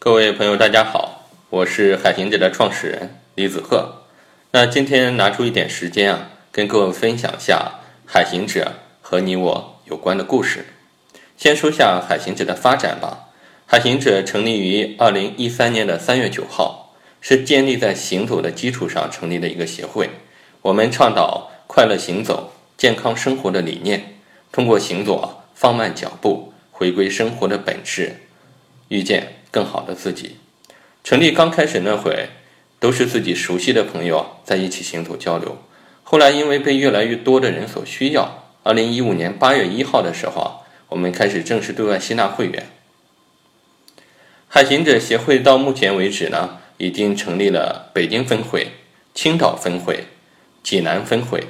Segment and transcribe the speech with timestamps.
[0.00, 4.04] 各位朋友，大家好，我是海行者的创始人李子鹤。
[4.52, 10.66] 那今天拿出一点时间啊，跟各位分享下海行者和你我有关的故事。
[11.36, 13.30] 先说下海行者的发展吧。
[13.66, 20.10] 海行者成立于二零一三年的三月九号，是建立在行走的基础上成立的一个协会。
[20.62, 24.14] 我们倡导快乐行走、健康生活的理念，
[24.52, 28.14] 通过行走，放慢脚步，回归生活的本质，
[28.86, 29.34] 遇见。
[29.58, 30.36] 更好的自己。
[31.02, 32.28] 成立刚开始那会，
[32.78, 35.58] 都是自己熟悉的朋友在一起行走交流。
[36.04, 42.68] 后来因为被越来越多的人所需要，二零一五年八月一号的时候，我们开始正式对外吸纳会员。
[44.46, 48.74] 海行者协会到目前为止呢，已经成立了北京分会、
[49.12, 50.04] 青岛分会、
[50.62, 51.48] 济南分会、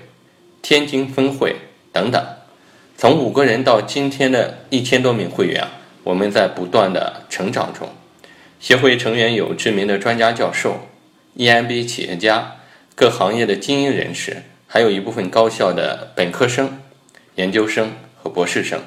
[0.62, 1.56] 天津分会
[1.92, 2.26] 等等，
[2.96, 5.68] 从五个人到今天的一千多名会员。
[6.04, 7.90] 我们在不断的成长中，
[8.60, 10.88] 协会成员有知名的专家教授、
[11.36, 12.56] EMBA 企业家、
[12.96, 16.80] 各行业的精英人士，还有一部分高校的本科生、
[17.36, 18.80] 研究生和博士生。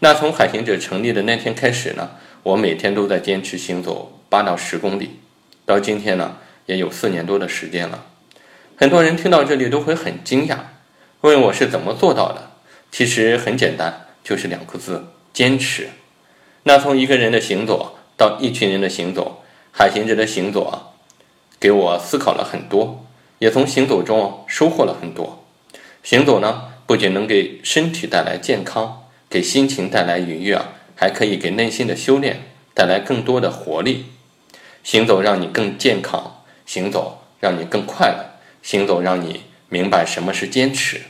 [0.00, 2.10] 那从海行者成立的那天开始呢，
[2.42, 5.18] 我每天都在坚持行走八到十公里，
[5.64, 8.06] 到今天呢，也有四年多的时间了。
[8.76, 10.58] 很多人听到这里都会很惊讶，
[11.20, 12.52] 问我是怎么做到的。
[12.90, 15.88] 其实很简单，就是两个字：坚持。
[16.62, 20.98] 那从一个人的行走到一群人的行走，海行者的行走啊，
[21.60, 23.06] 给我思考了很多，
[23.38, 25.44] 也从行走中收获了很多。
[26.02, 32.42] 行走呢，不仅能给身体带来健康，给心情带来愉悦啊，还可以给内心的修炼
[32.74, 34.06] 带来更多的活力。
[34.82, 41.02] 行走让你更健康，行走让你更快乐，行走让你明白什么是坚持。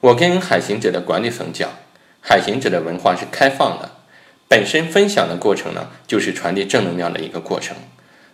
[0.00, 1.68] 我跟海行者的管理层讲，
[2.22, 3.90] 海行者的文化是开放的。
[4.52, 7.74] 本身分享的过程呢，就是传递正能量的一个过程，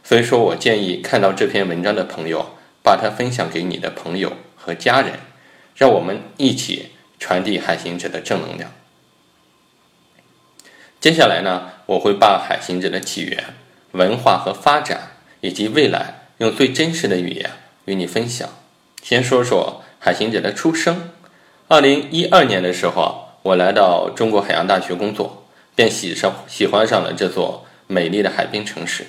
[0.03, 5.21] 所以说我建议看到这篇文章的朋友，把它分享给你的朋友和家人，
[5.77, 6.89] 让我们一起
[7.21, 8.73] 传递海行者的正能量。
[10.99, 13.55] 接下来呢，我会把海行者的起源、
[13.93, 17.49] 文化和发展以及未来，用最真实的语言
[17.84, 18.49] 与你分享。
[19.05, 21.11] 先说说海行者的出生。
[21.69, 25.38] 二零一二年的时候，我来到中国海洋大学工作。
[25.78, 29.06] 便喜上喜欢上了这座美丽的海滨城市。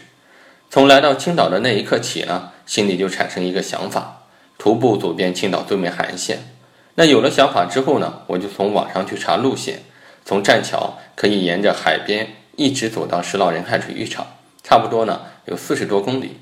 [0.70, 4.28] 从来到青岛的那一刻起呢，心里就产生一个想法：
[4.60, 6.54] 徒步走遍青岛最美海岸线。
[6.94, 9.80] 那有了想法之后呢，我就从网上去查路线，
[10.24, 14.28] 从栈桥可以沿着海边一直走到石老人海水浴场，
[14.62, 16.38] 差不多呢有四十多公里。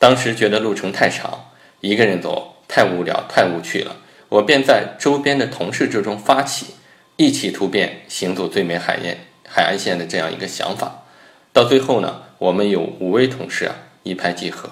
[0.00, 1.52] 当时觉得路程太长，
[1.82, 3.94] 一个人走太无聊太无趣了，
[4.28, 6.74] 我便在周边的同事之中发起，
[7.14, 9.16] 一起突变行走最美海岸。
[9.50, 11.04] 海岸线的这样一个想法，
[11.52, 14.68] 到最后呢，我们有五位同事啊一拍即合，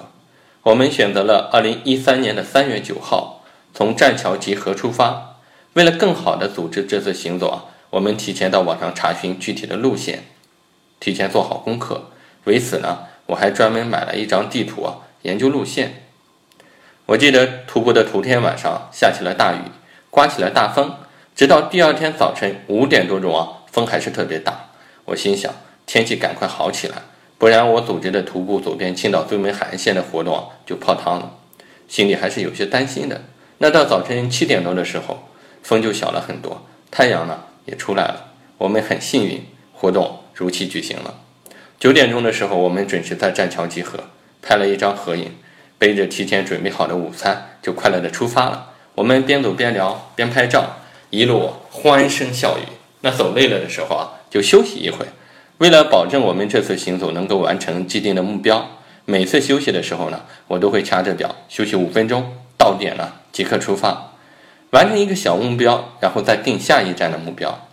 [0.62, 3.42] 我们选择了二零一三年的三月九号
[3.72, 5.38] 从栈桥集合出发。
[5.72, 10.25] 为了更好的组织这次行走啊，我们提前到网上查询具体的路线，
[11.00, 12.10] 提前做好功课。
[12.44, 16.04] 为此呢，我还专门买了一张地图啊，研究路线。
[17.06, 19.58] 我记得徒步的头天晚上下起了大雨，
[20.10, 20.94] 刮起了大风，
[21.34, 23.48] 直到第二天早晨五点多钟啊。
[23.70, 24.66] 风还是特别大，
[25.06, 25.53] 我心想
[25.87, 26.97] 天气赶快好起来，
[27.39, 31.33] 不然我组织的徒步走遍青岛最美海岸线的活动就泡汤了，
[31.89, 33.22] 心里还是有些担心的。
[33.59, 35.28] 那到早晨七点多的时候，
[35.62, 41.21] 风就小了很多，太阳呢也出来了，我们很幸运，活动如期举行了。
[41.78, 44.00] 九点钟的时候，我们准时在栈桥集合，
[44.43, 45.37] 拍了一张合影，
[45.78, 48.73] 背着提前准备好的午餐，就快乐的出发了。
[48.97, 50.78] 我们边走边聊边拍照，
[51.11, 52.62] 一路欢声笑语。
[53.03, 55.06] 那走累了的时候啊，就休息一会。
[55.59, 58.69] 为了保证我们这次行走能够完成既定的目标，
[59.04, 64.12] 每次休息的时候呢，我都会掐着表休息五分钟，到点了即刻出发，
[64.70, 67.69] 完成一个小目标，然后再定下一站的目标。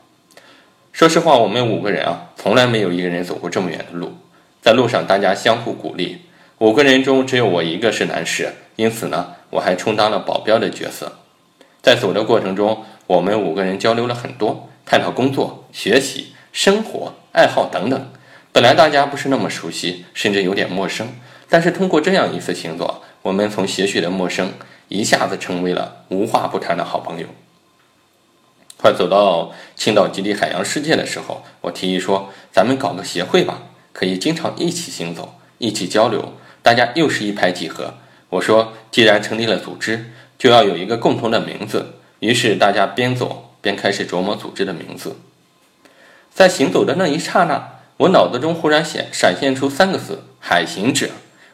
[0.92, 4.14] 说实话，我们五个人啊，从来没有一个人走过这么远的路，
[4.62, 6.22] 在路上大家相互鼓励。
[6.60, 11.20] 五个人中只有我一个是男士，因此呢，我还充当了保镖的角色。
[11.82, 14.70] 在走的过程中，我们五个人交流了很多。
[14.86, 18.10] 探讨工作、学习、生活、爱好等等。
[18.52, 21.08] 本来大家不是那么熟悉，甚至有点陌生。
[21.50, 24.54] 但是通过这样一次行走，我们从些许的陌生，
[24.88, 27.28] 一下子成为了无话不谈的好朋友。
[28.78, 37.96] 快走到青岛极地海洋世界的时候，我提议说：“咱们搞个协会吧，可以经常一起行走，一起交流。”大家又是一拍即合。
[38.30, 43.50] 我说：“既然成立了组织，就要有一个共同的名字。”于是大家边走。
[43.64, 45.16] 边开始琢磨组织的名字。
[46.34, 51.10] 在行走的那一刹那，我脑子中忽然显闪现出三个字：海行者。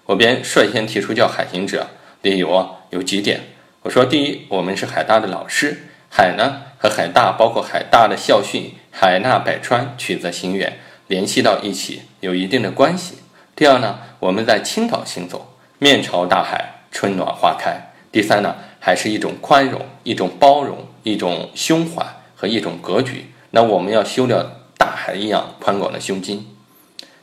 [0.06, 1.88] 我便率先提出叫海行者，
[2.22, 3.42] 理由啊有几点。
[3.82, 13.16] 我说，第一，我们是海大的老师，海呢和海大，包括海大的校训“海纳百川，取则行远”，联系到一起有一定的关系。
[13.58, 17.92] 第二呢，我们在青岛行走，面朝大海，春暖花开。
[18.14, 23.26] 第三呢，还是一种宽容，一种包容，一种胸怀和一种格局。
[23.52, 24.44] 那我们要修掉
[24.80, 26.48] 大海一样宽广的胸襟。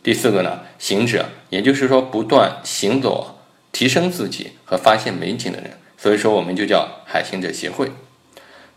[0.03, 3.41] 第四个呢，行者，也就是说不断行走、
[3.73, 7.91] 提升自己和发现美景的人，所以说我们就叫海行者协会。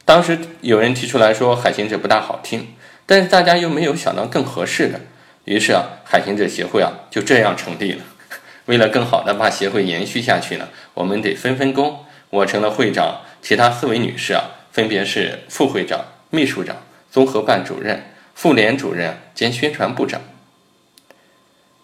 [0.06, 2.70] 当时有人提出来说海行者不大好听，
[3.06, 5.02] 但是大家又没有想到更合适的，
[5.44, 8.04] 于是啊，海行者协会啊就这样成立了。
[8.68, 12.06] 为了更好的把协会延续下去呢，我们得分分工。
[12.30, 16.78] 我成了会长，其他四位女士啊，分别是副会长、秘书长、
[17.12, 18.04] 综合办主任、
[18.42, 20.22] 妇联主任兼宣传部长。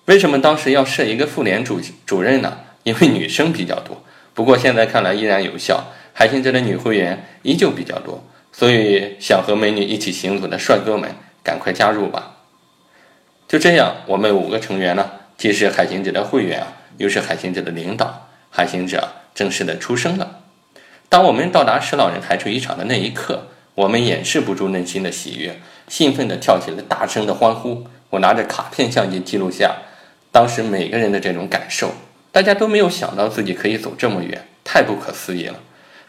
[0.05, 2.59] 为什么当时要设一个妇联主主任呢？
[2.83, 4.05] 因为女生比较多。
[4.33, 8.23] 不过现在看来依然有效，海行者的女会员依旧比较多。
[8.53, 11.13] 所以想和美女一起行走的帅哥们，
[11.43, 12.37] 赶快加入吧！
[13.49, 18.29] 就这样，我们五个成员呢，既是海行者的会员啊，又是海行者的领导。
[18.49, 20.39] 海行者正式的出生了。
[21.09, 27.85] 当我们到达石老人海水浴场的那一刻，我们掩饰不住内心的喜悦，兴奋地跳起了大声的欢呼。
[28.11, 29.75] 我拿着卡片相机记录下。
[30.31, 31.93] 当时每个人的这种感受，
[32.31, 35.59] 大家都没有想到自己可以走这么远，太不可思议了。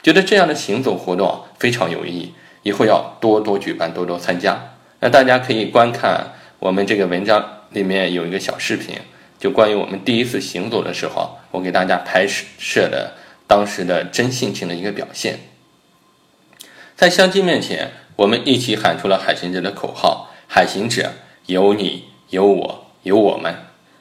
[0.02, 4.75] 觉得这样的行走活动非常有意义，以后要多多举办，多多参加。
[5.00, 8.96] 那大家可以观看我们这个文章里面有一个小视频，
[9.38, 13.14] 就关于我们第一次行走的时候，我给大家拍摄的
[13.46, 15.38] 当时的真性情的一个表现。
[16.96, 21.13] 在相机面前，我们一起喊出了海行者的口号：“海行者，
[21.47, 23.55] 有你，有我，有我们。”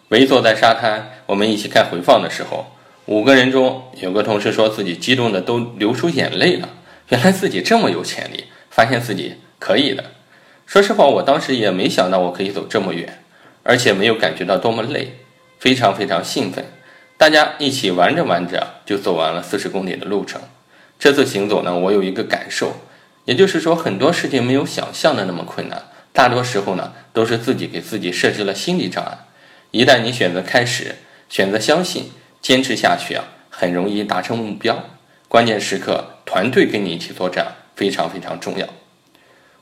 [0.10, 2.68] 围坐在沙滩，我们一起看回放的时候，
[3.08, 6.70] 五个人中有个同事说自己激动的都流出眼泪了。
[7.10, 10.04] 原来自己这么有潜力，发现自己可以的。
[10.66, 13.22] 说实话，我当时也没想到我可以走这么远，
[13.64, 15.18] 而且没有感觉到多么累，
[15.60, 16.66] 非常非常兴奋。
[17.18, 20.42] 大家一起玩着玩着就走完了四十公里的路程。
[20.98, 22.74] 这次行走呢，我有一个感受，
[23.25, 25.83] 也就是说很多事情没有想象的那么困难，
[26.13, 29.18] 大多时候呢都是自己给自己设置了心理障碍。
[29.72, 30.95] 一旦你选择开始，
[31.27, 32.12] 选择相信，
[32.42, 34.83] 坚持下去啊，很容易达成目标。
[35.27, 38.68] 关键时刻，团队跟你一起作战非常非常重要。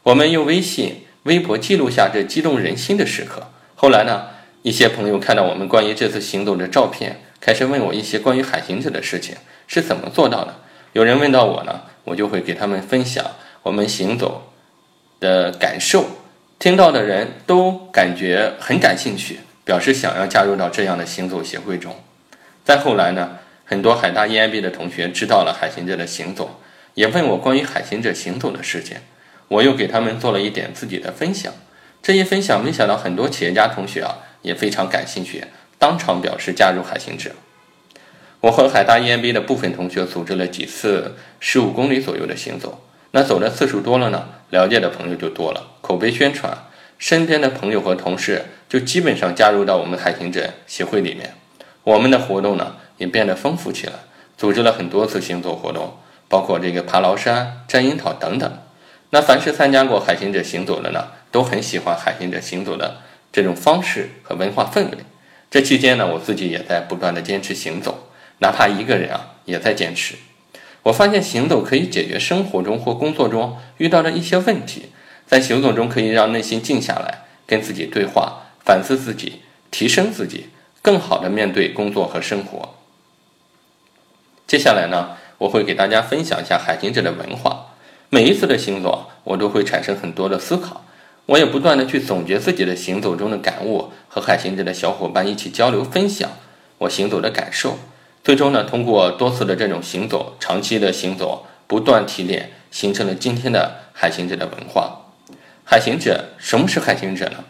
[0.04, 3.50] 我们用微信、微博记录下这激动人心的时刻。
[3.76, 4.28] 后来呢，
[4.62, 10.60] 一些朋友看到我们关于这次行动的照片，开始问我一些关于海行者的事情是怎么做到的。
[10.92, 13.26] 有人问到我呢，我就会给他们分享
[13.64, 14.54] 我们行走
[15.20, 16.06] 的感受，
[16.60, 19.40] 听到的人都感觉很感兴趣。
[19.66, 21.96] 表示想要加入到这样的行走协会中。
[22.66, 26.60] 再后来呢，很多海大 EMB 的同学知道了海行者的行走，
[26.96, 28.98] 也问我关于海行者行走的事情，
[29.48, 31.54] 我又给他们做了一点自己的分享。
[32.02, 35.46] 这一分享，没想到很多企业家同学啊也非常感兴趣，
[35.80, 37.32] 当场表示加入海行者。
[38.42, 42.84] 我和海大 EMB 的部分同学组织了几次十五公里左右的行走，
[43.16, 46.58] 那走的次数多了呢，了解的朋友就多了，口碑宣传。
[46.98, 51.36] 身边的朋友和同事就基本上加入到我们海行者协会里面，
[51.84, 53.94] 我们的活动呢也变得丰富起来，
[54.36, 58.52] 组织了很多次行走活动，包括这个爬崂山、摘樱桃等等。
[59.12, 62.98] 那凡是参加过海行者行走的呢，都很喜欢海行者行走的
[63.32, 64.98] 这种方式和文化氛围。
[65.52, 70.16] 这期间呢，我自己也在不断的坚持行走，哪怕一个人啊也在坚持。
[70.84, 74.92] 我发现行走可以解决生活中或工作中遇到的一些问题。
[75.26, 80.48] 在行走中，可以让内心静下来，跟自己对话，反思自己，提升自己，
[80.82, 82.76] 更好的面对工作和生活。
[84.46, 87.68] 接下来呢，我会给大家分享一下海行者的文化。
[88.10, 90.86] 每一次的行走，我都会产生很多的思考，
[91.26, 96.30] 我也不断的去总结自己的行走中的感悟，和海行者的小伙伴一起交流分享
[96.80, 97.80] 我行走的感受。
[98.24, 105.08] 最终呢，通过多次的这种行走，长期的行走，不断提炼，形成了今天的海行者的文化。
[105.66, 107.44] 海行者，什么是海行者呢？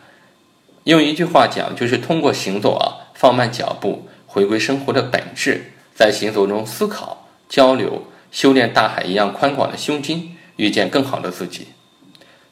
[0.86, 11.68] 用一句话讲，就是通过行走啊，放慢脚步，回归生活的本质，在行走中思考、交流，修炼大海一样宽广的胸襟，遇见更好的自己。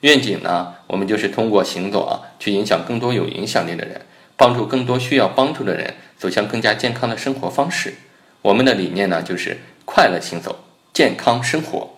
[0.01, 4.01] 愿景呢，我们就是通过行走啊，去影响更多有影响力的人，
[4.37, 7.95] 帮助更多需要帮助的人走向更加健康的生活方式。
[8.41, 11.97] 我们的理念呢，就是快乐行走，健康生活。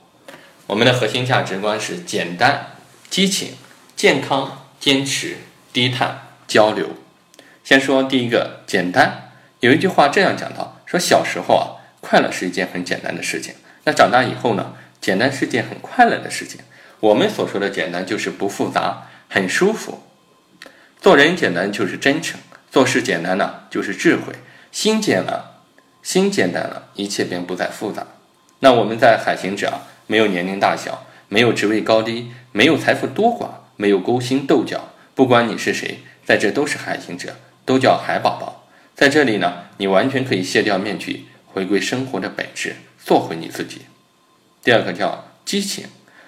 [0.68, 2.68] 我们的核心价值观是简单。
[3.10, 3.54] 激情、
[3.96, 5.38] 健康、坚持、
[5.72, 6.20] 低碳。
[6.46, 6.90] 交流。
[7.64, 9.32] 先说第一个，简单。
[9.62, 13.56] 有一句话这样讲到：说小时候啊，快乐是一件很简单的事情。
[13.86, 16.60] 那长大以后呢，简单是件很快乐的事情。
[17.00, 20.04] 我们所说的简单，就是不复杂，很舒服。
[21.00, 24.34] 做人简单就是真诚，做事简单呢就是智慧。
[24.72, 25.52] 心简了，
[26.03, 28.05] 心简单了，一切便不再复杂。
[28.60, 37.36] 那我们在海行者，没有年龄大小，没有职位高低，没有财富多寡，没有勾心斗角，不管你是谁，在这都是海行者。
[37.65, 43.83] 都叫海宝宝，在这里呢，你完全可以卸掉面具，回归生活的本质，做回你自己。
[44.62, 45.86] 第二个叫激情，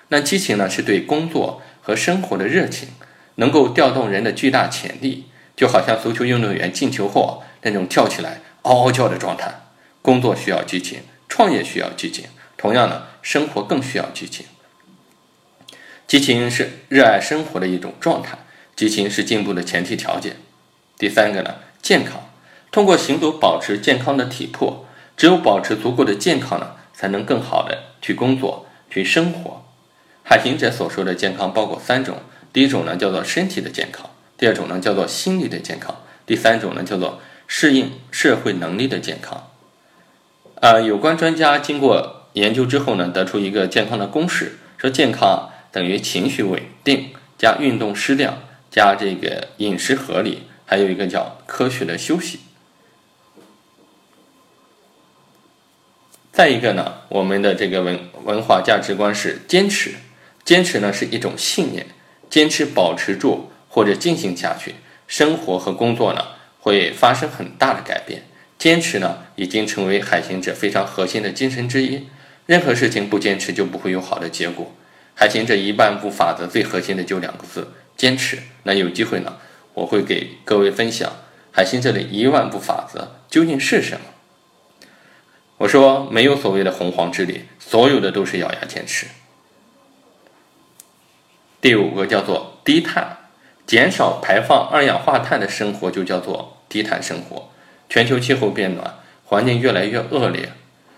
[0.07, 2.87] 那激情呢，是对工作和生活的热情，
[3.35, 5.25] 能够调动人的巨大潜力，
[5.57, 9.64] 就好像足球运动员进球后那种跳起来嗷嗷叫的状态。
[10.05, 12.25] 工作需要激情，创业需要激情，
[12.57, 14.45] 同样呢，生活更需要激情。
[16.05, 18.37] 激情是热爱生活的一种状态，
[18.75, 20.35] 激情是进步的前提条件。
[20.99, 22.29] 第三个呢，健康，
[22.71, 24.85] 通过行走保持健康的体魄，
[25.17, 29.65] 只有保持足够的健康呢，才能更好的去工作、去生活。
[30.21, 32.19] 海行者所说的健康包括三种，
[32.53, 34.07] 第一种呢叫做身体的健康，
[34.37, 39.49] 第二种呢叫做心理的健康，第三种呢叫做适应社会能力的健康。
[40.65, 48.39] 啊，有关专家经过研究之后呢，得出一个健康的公式，说健康等于情绪稳定加运动适量
[48.71, 50.47] 加这个饮食合理。
[50.65, 52.39] 还有一个叫科学的休息。
[56.31, 59.91] 再一个呢，我们的这个文文化价值观是坚持，
[60.43, 61.85] 坚持呢是一种信念，
[62.27, 64.73] 坚持保持住或者进行下去，
[65.05, 66.25] 生活和工作呢
[66.59, 68.23] 会发生很大的改变。
[68.57, 72.07] 坚持呢已经成为海行者非常核心的精神之一。
[72.45, 74.73] 任何事情不坚持就不会有好的结果。
[75.15, 78.39] 海行者一万步法则最核心的就两个字：坚持。
[78.63, 79.37] 那有机会呢？
[79.73, 81.11] 我会给各位分享
[81.51, 84.05] 海星这里一万步法则究竟是什么？
[85.57, 89.07] 我说没有所谓的洪荒之力，所有的都是咬牙坚持。
[91.61, 93.17] 第五个叫做低碳，
[93.65, 97.49] 减少排放二氧化碳的生活就叫做低碳生活。
[97.89, 100.53] 全球气候变暖，环境越来越恶劣，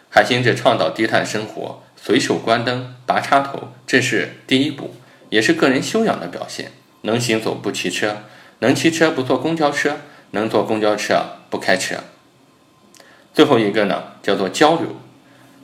[0.09, 4.93] 海星者倡导低碳生活，随手关灯、拔插头，这是第一步，
[5.29, 6.71] 也是个人修养的表现。
[7.01, 8.17] 能行走不骑车。
[8.59, 9.97] 能骑车不坐公交车，
[10.31, 11.97] 能坐公交车不开车。
[13.31, 14.95] 最后一个呢，叫做交流。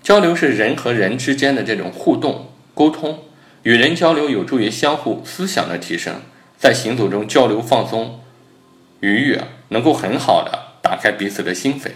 [0.04, 3.24] 交流是人和人之间的这种互动沟通，
[3.64, 6.22] 与人交流有助于相互思想的提升。
[6.56, 8.22] 在行走中交流放松、
[9.00, 11.90] 愉悦，能够很好的打开彼此的心扉。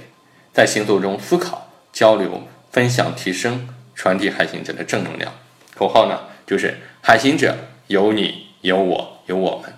[0.57, 5.31] 在行走中思考、交流、分享、提升，传递海行者的正能量。
[5.75, 9.71] 口号呢，就是海行者有你有我有我们。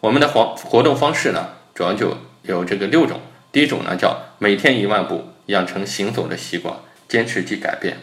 [0.00, 3.22] 我们的活活动方式呢，主要就有这个六种。
[3.50, 6.76] 第一种呢，叫每天一万步，养成行走的习惯，
[7.08, 7.96] 坚持即改变。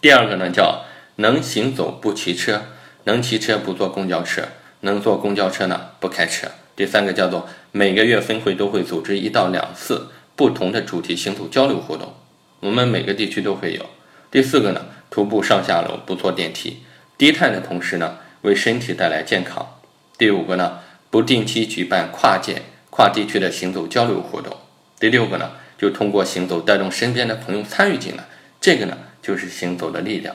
[0.00, 0.84] 第二个呢，叫
[1.16, 2.62] 能行走不骑车，
[3.02, 4.42] 能骑车不坐公交车，
[4.82, 6.46] 能坐公交车呢不开车。
[6.76, 12.14] 第三个叫做每个月分会都会组织一到两次不同的主题行走交流活动，
[12.60, 13.86] 我们每个地区都会有。
[14.30, 16.82] 第四个呢，徒步上下楼不坐电梯，
[17.18, 19.80] 低碳的同时呢，为身体带来健康。
[20.16, 24.56] 第五个呢，不定期举办跨界、跨地区的行走交流活动。
[24.98, 28.24] 第六个呢，就通过行走带动身边的朋友参与进来，
[28.60, 30.34] 这个呢就是行走的力量。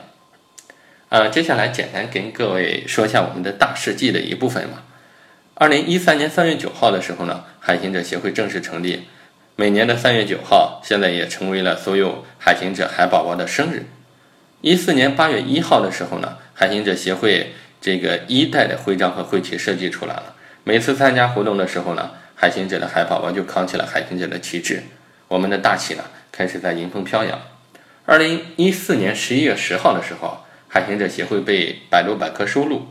[1.08, 4.84] 呃，接下来简单跟各位说一下我们的大事记的一部分吧。
[5.54, 9.08] 二零一三年三月九号的时候呢，海行者协会正式成立。
[9.60, 13.86] 每年的三月九号，现在也成为了所有海行者海宝宝的生日。
[14.60, 17.52] 一四年八月一号的时候呢，海行者协会。
[17.80, 20.34] 这个一代的徽章和徽旗设计出来了。
[20.62, 24.84] 每次参加活动的时候呢，海行者的海宝宝就扛起了海行者的旗帜，
[25.26, 27.40] 我们的大旗呢开始在迎风飘扬。
[28.04, 30.38] 二零一四年十一月十号的时候，
[30.68, 32.86] 海行者协会被百度百科收录，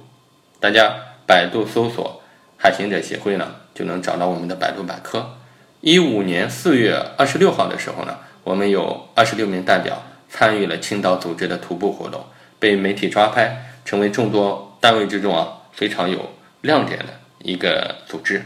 [0.60, 0.94] 大家
[1.26, 2.22] 百度搜索
[2.60, 5.37] “海行者协会”呢，就能找到我们的百度百科。
[5.82, 12.26] 一五年四月二十六号的时候呢，我们有二十六名代表参与了青岛组织的徒步活动，
[12.60, 14.66] 被媒体抓拍，成为众多。
[14.80, 18.46] 单位之中啊，非常有亮点的一个组织。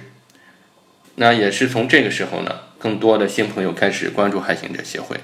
[1.15, 5.17] 那也是从这个时候呢，更多的新朋友开始关注海行者协会。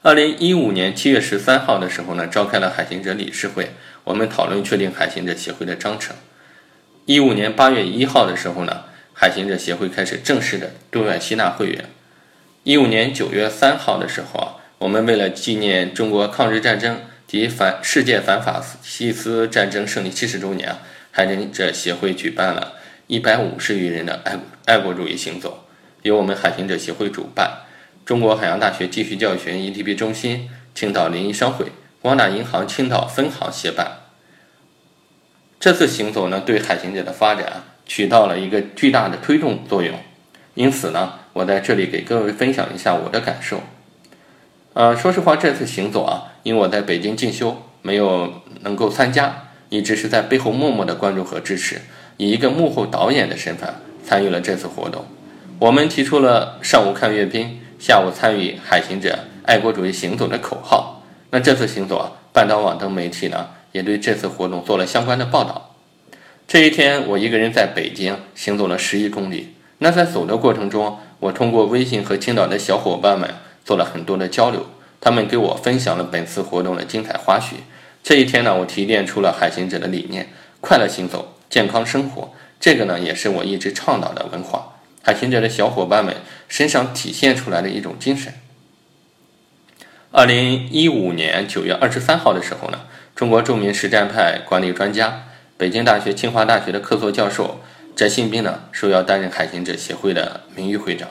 [0.00, 3.72] 二零一五年七月十三号的时候呢，召开了海行者理事会，
[4.04, 6.16] 我们讨论确定海行者协会的章程。
[7.04, 8.84] 一五年八月一号的时候呢，
[9.20, 11.86] 海行者协会开始正式的对外吸纳会员。
[12.62, 17.00] 一五年九月三号的时候啊，我们为了纪念中国抗日战争。
[17.28, 20.78] 及反世界反法西斯战争胜利七十周年啊，
[21.10, 22.72] 海行者协会举办了
[23.06, 25.66] 一百五十余人的爱爱国主义行走，
[26.00, 27.66] 由我们海行者协会主办，
[28.06, 31.66] 中国海洋大学继续教育学院 ETP 中心、青岛临沂商会、
[32.00, 33.98] 光大银行青岛分行协办。
[35.60, 39.98] 这次行走呢，对海行者的发展起到了一个巨大的推动作用。
[40.54, 43.60] 因此呢，我在这里给各位分享一下我的感受。
[44.74, 51.80] 呃，说实话，这次行走啊，因为我在北京进修，没有能够参加，一直是在背后默默的关注和支持，
[52.16, 55.04] 以一个幕后导演的身份参与了这次活动。
[55.58, 61.02] 我们提出了上午看阅兵，下午参与海行者爱国主义行走的口号。
[61.30, 63.48] 那这次行走啊，半岛网等媒体呢？
[63.72, 65.67] 也对这次活动做了相关的报道。
[66.48, 69.52] 这一天，我一个人在北京行走了十一公里。
[69.80, 73.34] 那在走的过程中，我通过微信和青岛的小伙伴们
[73.66, 74.64] 做了很多的交流，
[74.98, 77.56] 他们给我分享了本次活动的精彩花絮。
[78.02, 80.30] 这一天呢，我提炼出了海行者的理念：
[80.62, 82.32] 快乐行走，健康生活。
[82.58, 84.76] 这个呢，也是我一直倡导的文化。
[85.02, 86.16] 海行者的小伙伴们
[86.48, 88.32] 身上体现出来的一种精神。
[90.10, 92.86] 二零一五年九月二十三号的时候呢。
[93.14, 95.24] 中国著名实战派管理专家、
[95.58, 97.58] 北京大学、清华大学的客座教授
[97.96, 101.08] 翟新兵呢，受邀担任海行者协会的名誉会长。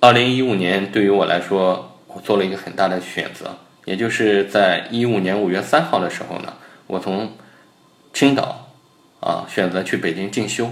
[0.00, 6.54] 二零一五年对于我来说，我做了一个很大的选择，也就是在一五年五月三号的时候呢，
[6.86, 7.32] 我从
[8.14, 8.70] 青岛
[9.20, 10.70] 啊选择去北京进修。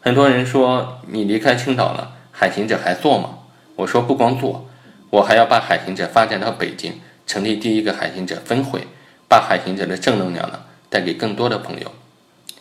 [0.00, 3.38] 很多人说你离开青岛了，海行者还做吗？
[3.76, 4.68] 我说不光做，
[5.10, 7.00] 我还要把海行者发展到北京。
[7.26, 8.86] 成立第一个海行者分会，
[9.34, 11.92] 把海行者的正能量呢带给更多的朋友。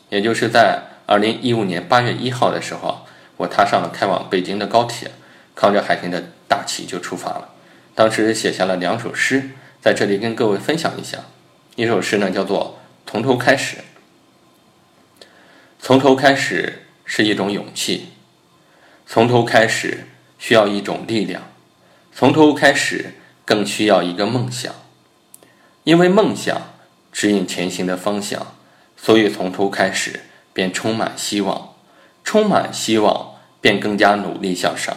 [0.10, 3.06] 也就是在二零一五年八月一号的时候，
[3.38, 5.12] 我踏上了开往北京的高铁，
[5.54, 7.50] 扛着海行的大旗就出发了。
[7.94, 11.20] 当时写下了两首诗，在这里跟各位分享一下。
[11.76, 12.80] 一首诗呢叫做
[13.12, 13.78] 《从头开始》，
[15.80, 18.08] 从头开始是一种勇气，
[19.06, 20.08] 从头开始
[20.40, 21.44] 需要一种力量，
[22.12, 23.14] 从头开始。
[23.46, 24.74] 更需要一个梦想，
[25.84, 26.74] 因为梦想
[27.12, 28.56] 指引前行的方向，
[28.96, 30.22] 所以从头开始
[30.54, 31.76] 便充满希望，
[32.24, 34.96] 充满希望便更加努力向上，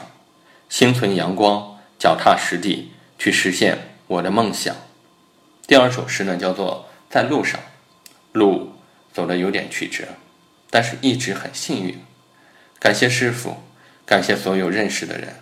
[0.69, 4.75] 心存阳光，脚踏实地去实现我的梦想。
[5.67, 7.61] 第二首诗呢，叫做《在路上》，
[8.33, 8.73] 路
[9.13, 10.05] 走的有点曲折，
[10.71, 11.99] 但是一直很幸运。
[12.79, 13.57] 感谢师傅，
[14.05, 15.41] 感谢所有认识的人，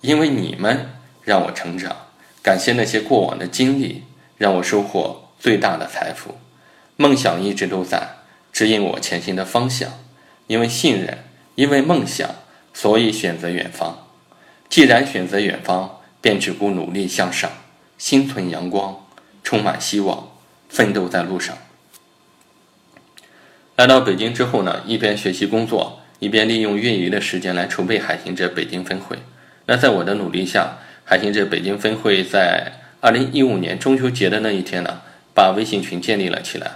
[0.00, 1.96] 因为你们让我成长。
[2.42, 4.04] 感谢那些过往的经历，
[4.36, 6.36] 让我收获最大的财富。
[6.96, 8.16] 梦想一直都在
[8.52, 9.90] 指引我前行的方向，
[10.46, 11.18] 因为信任，
[11.56, 12.30] 因为梦想，
[12.72, 14.06] 所以选择远方。
[14.68, 17.50] 既然选择远方，便只顾努力向上，
[17.98, 19.04] 心存阳光，
[19.42, 20.28] 充满希望，
[20.68, 21.58] 奋斗在路上。
[23.76, 29.18] 来到北京之后呢，一边学习工作，一边利用业余的时间来筹备海行者北京分会。
[29.66, 32.72] 那在我的努力下，海行者北京分会在
[33.04, 35.02] 二零一五年中秋节的那一天呢，
[35.34, 36.70] 把微信群建立了起来。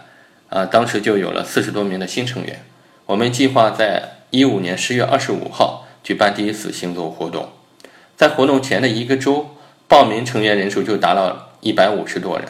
[0.51, 2.67] 啊，当时就有了四十多名的新成员。
[3.07, 7.49] 我们计划在一五年十月二十五号举办第一次行走活动。
[8.14, 9.57] 在活动前的一个周，
[9.88, 12.49] 报名成员人数就达到一百五十多人，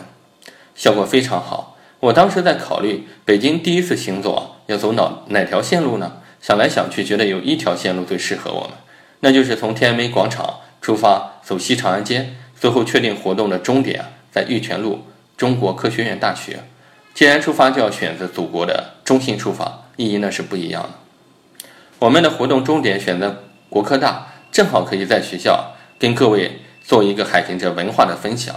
[0.75, 1.77] 效果非常好。
[2.01, 6.17] 我当时在考虑，北京第一次行走啊，要走哪哪条线路呢？
[6.41, 8.71] 想来想去，觉得有一条线路最适合我们，
[9.21, 10.63] 那就是从天安门广场。
[10.81, 15.05] 出发走西长安街，最后确定活动的终点在玉泉路
[15.37, 16.61] 中国科学院大学。
[17.15, 20.91] 既然出发就要选择祖国的中心出发，意义呢是不一样的。
[21.99, 28.55] 我们的活动终点选择国科大，正好可以在学校跟各位做一个海行者文化的分享。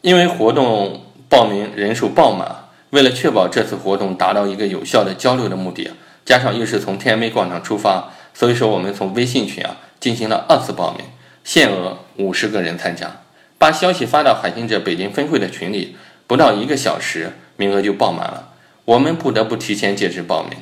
[0.00, 5.90] 因为活动报名人数爆满，为了确保这次活动达到一个有效的交流的目的，
[6.24, 9.76] 加上又是从天安门广场出发，所以说我们从微信群啊。
[10.00, 11.04] 进行了二次报名，
[11.42, 13.22] 限额五十个人参加。
[13.56, 15.96] 把消息发到海行者北京分会的群里，
[16.28, 18.52] 不到一个小时，名额就爆满了。
[18.84, 20.52] 我们不得不提前截止报名。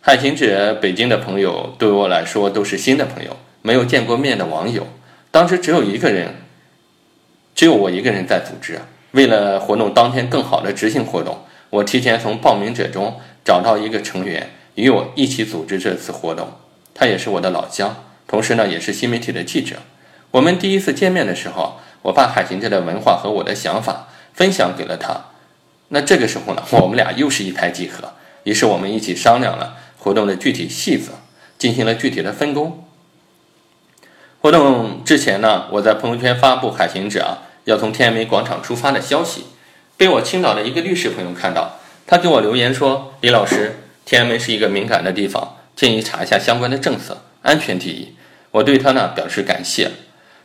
[0.00, 4.86] 海行者北京的朋友对我来说都是新的朋友，没有见过面的网友。
[5.30, 6.36] 当时只有一个人，
[7.54, 8.78] 只有我一个人在组织。
[9.10, 16.48] 为了活动当天更好的执行活动，我提前从报名者中找到一个成员，与我一起组织这次活动。
[16.94, 18.04] 他也是我的老乡。
[18.26, 19.76] 同时呢，也是新媒体的记者。
[20.32, 25.26] 我们第一次见面的时候，我把海行者的文化和我的想法分享给了他。
[25.88, 28.12] 那这个时候呢，我们俩又是一拍即合。
[28.44, 31.12] 于是我们一起商量了活动的具体细则，
[31.58, 32.84] 进行了具体的分工。
[34.40, 39.46] 活动之前呢，我在朋友圈发布海行者啊要从天安门广场出发的消息，
[39.96, 48.14] 被我青岛的一个律师朋友看到，他给我留言说：“李老师，天安门是一个敏感的地方，建议查一下相关的政策，安全第一。”
[48.52, 49.90] 我对他呢表示感谢。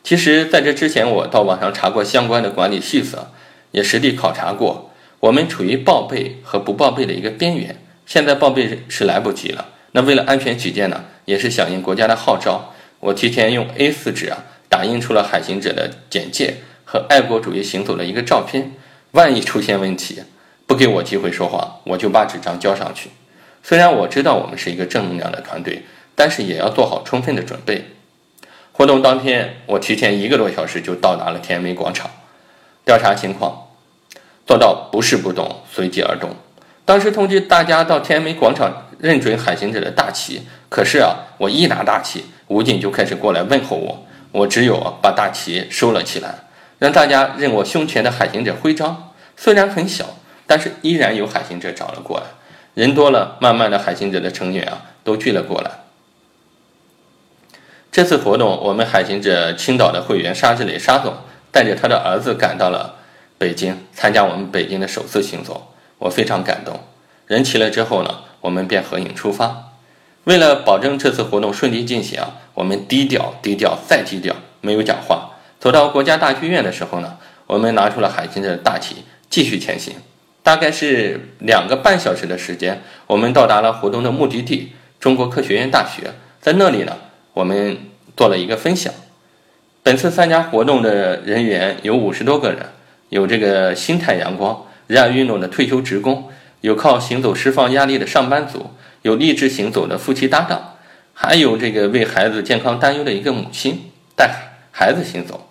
[0.03, 3.31] 其实，在这之前，我到网上查过相关的管理细则，
[3.71, 4.91] 也实地考察过。
[5.21, 9.69] 我们处于报备和不报备的一个边缘，现在报备是来不及了。
[9.93, 18.73] 那为了安全起见呢，也是响应国家的号召，我提前用 A4 纸啊打印出了海行者的简介和爱国主义行走的一个照片。
[19.11, 20.23] 万一出现问题，
[20.67, 23.11] 不给我机会说话，我就把纸张交上去。
[23.61, 27.85] 虽然我知道我们是一个正能量的团队，但是也要做好充分的准备。
[28.75, 32.09] 活动当天，我提前一个多小时就到达了天安门广场，
[32.83, 33.67] 调查情况。
[34.47, 36.31] 做到不是不动，随机而动。
[36.83, 44.05] 当时通知大家到天安门广场认准海行者的大旗，可是啊，我一拿大旗，武警就开始过来问候我。
[44.31, 46.33] 我只有把大旗收了起来，
[46.79, 49.11] 让大家认我胸前的海行者徽章。
[49.37, 50.05] 虽然很小，
[50.47, 52.25] 但是依然有海行者找了过来。
[52.73, 55.82] 人多了，慢慢的海行者的成员啊都聚了过来。
[57.93, 61.13] 这次活动，我们海行者青岛的会员沙志磊沙总
[61.51, 62.95] 带着他的儿子赶到了。
[63.37, 66.79] 北京参加我们北京的首次行走，我非常感动。
[67.27, 69.73] 人齐了之后呢，我们便合影出发。
[70.23, 75.29] 为了保证这次活动顺利进行啊，我们低调、低调再低调，没有讲话。
[75.59, 79.93] 走到国家大剧院的时候呢，我们拿出了海军的大旗，继续前行。
[80.41, 86.15] 大概是两个半小时的时间，我们到达了活动的目的地——中国科学院大学。
[86.41, 86.97] 在那里呢，
[87.33, 87.77] 我们
[88.15, 88.93] 做了一个分享。
[89.81, 92.65] 本次参加活动的人员有五十多个人。
[93.09, 98.71] 有这个心态阳光、热爱运动的退休职工，有靠行走释放压力的上班族，
[99.03, 100.77] 有励志行走的夫妻搭档，
[101.13, 105.47] 还有这个为孩子健康担忧的一个母亲带孩子行走。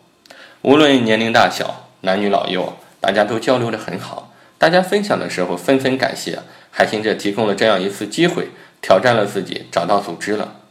[0.63, 4.33] 无论年龄大小、男女老幼，大家都交流的很好。
[4.59, 6.41] 大家分享的时候纷纷感谢
[6.73, 8.49] 海行者提供了这样一次机会，
[8.81, 10.62] 挑战了自己，找到组织了。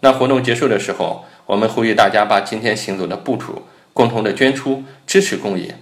[0.00, 5.72] 那活动结束的时候，我们呼吁大家把今天行走的步数共同的捐出，支持公益。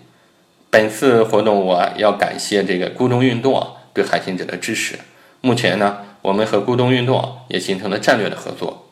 [0.70, 4.98] 本次活动，我要感谢这个咕咚运动啊对海行者的支持。
[5.40, 8.86] 目前呢，我们和咕咚运动也形成了战略的合作。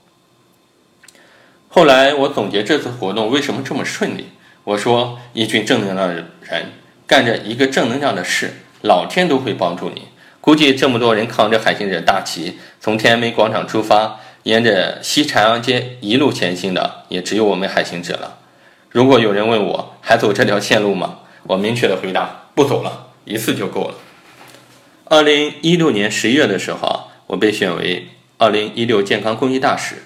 [1.69, 4.29] 后来我总结这次活动为什么这么顺利，
[4.65, 6.73] 我说一群正能量的人
[7.07, 10.09] 干着一个正能量的事，老天都会帮助你。
[10.41, 18.39] 估计这么多人扛着海行者大旗从天安门广场出发，沿着西长安街一路前行的，也只有我们海行者了。
[18.91, 21.19] 如果有人问我还走这条线路吗？
[21.49, 23.95] 我明确的回答：不走了，一次就够了。
[25.07, 28.07] 二零一六年十一月的时候，我被选为
[28.39, 30.05] 二零一六健康公益大使。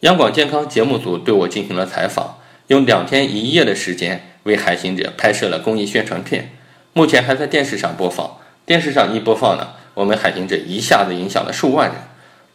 [0.00, 6.50] 央广健康节目组对我进行了采访，用两天一夜的时间为海行者拍摄了公益宣传片，
[6.92, 8.38] 目前还在电视上播放。
[8.66, 11.96] 电视上一播放呢，我们海行者一下子影响了数万人，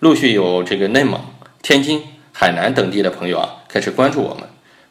[0.03, 1.17] 陆续有这个内蒙、
[1.61, 4.43] 天津、海南等地的朋友啊开始关注我们。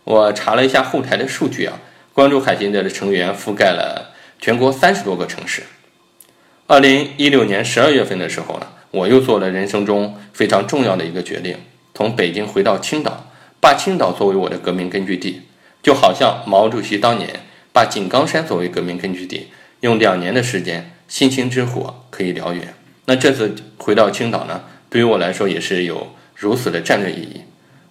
[0.05, 1.79] 我查了一下后台的数据啊。
[2.15, 5.65] 关注海信的成员覆盖了全国三十多个城市。
[6.67, 11.59] 二零一六年十二月份的时候呢，我又做了人生中非常重要的一个决定，
[11.95, 13.27] 从北京回到青岛，
[13.61, 15.43] 把青岛作为我的革命根据地，
[15.83, 19.49] 就好像毛主席当年把井冈山作为革命根据地，
[19.81, 22.73] 用两年的时间，星星之火可以燎原。
[23.05, 27.41] 那这次回到青岛呢，对于我来说也是有如此的战略意义。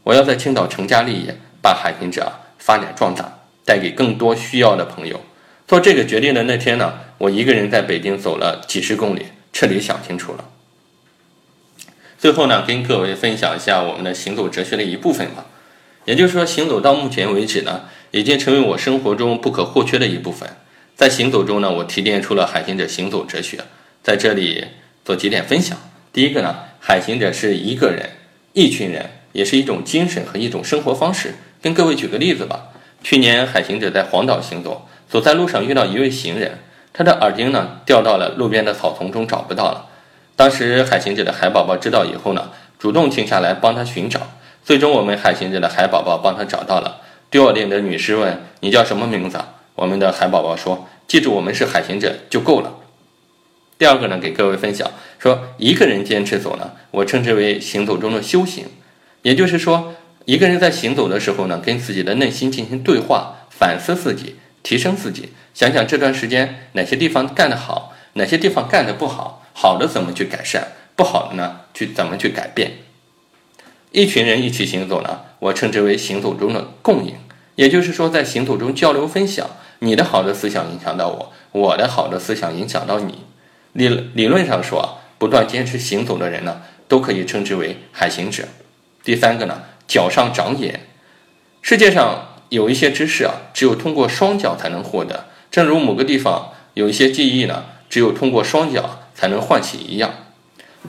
[0.04, 3.40] 我要在青岛成家立业，把海行者发展壮大。
[3.64, 5.22] 带给更多需要的朋友。
[5.68, 10.46] 做这个决定的那天呢，我一个人在北京走了几十公里，彻底想清楚了。
[12.18, 15.46] 最后呢，跟各位分享一下我们的行走哲学的一部分吧。
[16.06, 20.50] 也就是说，行走到目前为止呢，已经成为我生活中不可或缺的一部分。
[20.96, 23.60] 在行走中呢，我提炼出了海行者行走哲学，
[24.04, 24.66] 在这里
[25.06, 25.78] 做几点分享。
[26.14, 28.10] 第一个呢，海行者是一个人、
[28.52, 31.36] 一群人，也是一种精神和一种生活方式。
[31.62, 32.68] 跟各位举个例子吧。
[33.04, 36.60] 去年海行者在黄岛行走，走在路上遇到一位行人，
[36.92, 39.88] 他的耳钉呢掉到了路边的草丛中，找不到了。
[40.36, 44.20] 当时海行者的海宝宝知道以后呢，主动停下来帮他寻找。
[44.64, 47.02] 最终我们海行者的海宝宝帮他找到了。
[47.30, 49.40] 丢耳钉的女士问：“你叫什么名字？”
[49.76, 52.74] 我们的海宝宝说：“记住我们是海行者就够了。”
[53.82, 58.66] 第二个呢，给各位分享说，一个人坚持走呢，我称之为行走中的修行，
[59.24, 59.96] 也就是说。
[60.26, 72.74] 一个人在行走的时候呢，跟自己的内心进行对话，反思自己，提升自己，想想这段时间哪些地方干得好，哪些地方干得不好，好的怎么去改善，不好的呢，去怎么去改变。
[73.92, 77.16] 一群人一起行走呢，我称之为行走中的共赢，
[77.56, 83.26] 也就是说在行走中交流分享，你的好的思想影响到我，我的好的思想影响到你。
[83.74, 88.44] 理理论上说，不断坚持行走的人呢，都可以称之为海行者。
[89.04, 90.88] 第三个呢，脚上长眼。
[91.62, 100.14] 世界上有一些知识啊，只有通过双脚才能获得，正如某个地方有一些记忆呢，只有通过双脚才能唤起一样。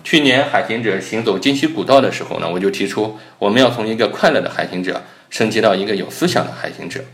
[0.03, 7.05] 去年海行者行走金溪古道的时候呢，我就提出，我们要从一个快乐的海行者升级到一个有思想的海行者。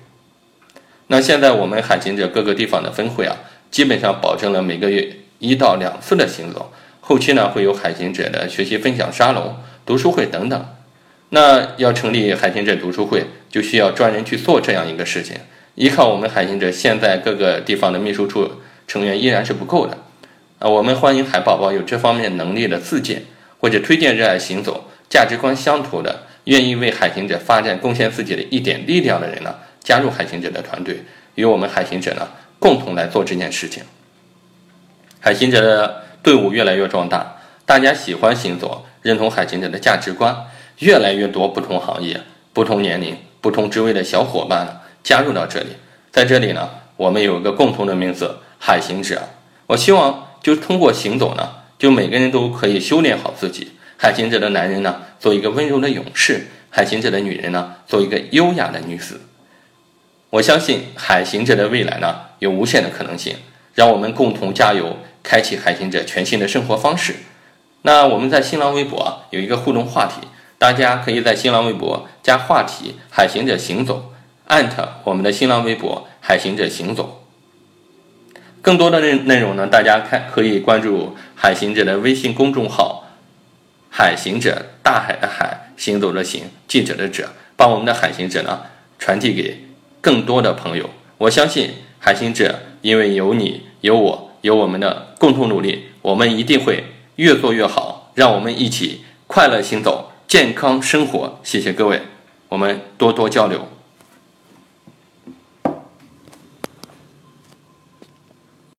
[1.08, 3.36] 那现在我们海行者各个地方的分会啊，
[3.70, 6.72] 基本上保证了每个月一到两次的行走。
[7.00, 10.66] 后期呢，会有海行者的学习分享沙龙、读书会等等。
[11.30, 15.36] 那要成立海行者读书会，就需要专人去做这样一个事情。
[15.74, 18.50] 依靠我们海行者现在各个地方的秘书处
[18.86, 19.98] 成员依然是不够的。
[20.58, 23.22] 啊，我们欢迎海宝宝有这方面能力的自荐，
[23.58, 29.54] 或者推荐热爱行走、价值观相投的、愿意为海行者发展贡献自己的一点力量的人呢。
[29.80, 31.02] 加入海行者的团队，
[31.36, 33.82] 与我们海行者呢共同来做这件事情。
[35.20, 40.46] 海行者的队伍越来越壮大，大家喜欢行走，认同海行者的价值观，
[40.78, 42.20] 越来越多不同行业、
[42.52, 45.76] 不同年龄、不同职位的小伙伴加入到这里。
[46.10, 49.22] 在这里呢，我们有一个共同的名字——海行者。
[49.66, 53.72] 我希望就通过行走呢，就每个人都可以修炼好自己。
[53.96, 56.36] 海行者的男人呢，做一个温柔的勇士；
[56.70, 59.20] 海行者的女人呢，做一个优雅的女子。
[60.30, 63.36] 我相信海行者的未来呢有无限的可能性，
[63.78, 67.14] 让我们共同加油，开启海行者全新的生活方式。
[67.82, 70.26] 那我们在新浪微博有一个互动话题，
[70.58, 74.10] 大家可以在新浪微博加话题“海行者行走”，
[74.46, 77.22] 艾特我们的新浪微博“海行者行走”。
[78.60, 83.04] 更多的内内容呢，大家看可以关注海行者的微信公众号
[83.88, 88.62] “海行者”，大海的海，行走的行，记者的者，把我们的海行者呢
[88.98, 89.68] 传递给。
[90.00, 96.84] 更多的朋友，我相信海行者，因为有你、有我、有我们的共同努力，我们一定会
[97.16, 98.12] 越做越好。
[98.14, 101.38] 让我们一起快乐行走，健康生活。
[101.44, 102.02] 谢谢各位，
[102.48, 103.68] 我们多多交流。